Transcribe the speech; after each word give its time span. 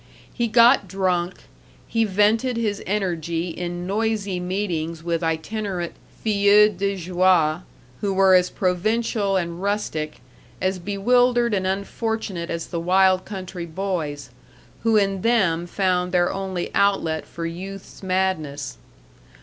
He 0.33 0.47
got 0.47 0.87
drunk, 0.87 1.43
he 1.87 2.05
vented 2.05 2.57
his 2.57 2.81
energy 2.87 3.49
in 3.49 3.85
noisy 3.85 4.39
meetings 4.39 5.03
with 5.03 5.21
itinerant 5.23 5.93
filles 6.23 6.75
de 6.79 6.95
joie, 6.95 7.61
who 7.99 8.11
were 8.11 8.33
as 8.33 8.49
provincial 8.49 9.37
and 9.37 9.61
rustic, 9.61 10.19
as 10.59 10.79
bewildered 10.79 11.53
and 11.53 11.67
unfortunate 11.67 12.49
as 12.49 12.65
the 12.65 12.79
wild 12.79 13.25
country 13.25 13.67
boys, 13.67 14.31
who 14.81 14.97
in 14.97 15.21
them 15.21 15.67
found 15.67 16.11
their 16.11 16.33
only 16.33 16.73
outlet 16.73 17.27
for 17.27 17.45
youth's 17.45 18.01
madness. 18.01 18.79